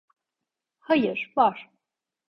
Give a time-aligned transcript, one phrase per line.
[0.79, 1.69] Hayır, var.